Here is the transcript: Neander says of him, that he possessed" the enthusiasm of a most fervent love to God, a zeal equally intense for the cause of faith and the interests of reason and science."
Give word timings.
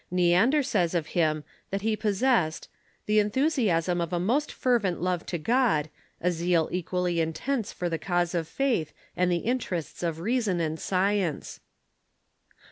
Neander 0.09 0.63
says 0.63 0.95
of 0.95 1.05
him, 1.13 1.43
that 1.69 1.83
he 1.83 1.95
possessed" 1.95 2.67
the 3.05 3.19
enthusiasm 3.19 4.01
of 4.01 4.11
a 4.11 4.19
most 4.19 4.51
fervent 4.51 4.99
love 4.99 5.27
to 5.27 5.37
God, 5.37 5.91
a 6.19 6.31
zeal 6.31 6.67
equally 6.71 7.19
intense 7.19 7.71
for 7.71 7.87
the 7.87 7.99
cause 7.99 8.33
of 8.33 8.47
faith 8.47 8.93
and 9.15 9.31
the 9.31 9.45
interests 9.45 10.01
of 10.01 10.19
reason 10.19 10.59
and 10.59 10.79
science." 10.79 11.59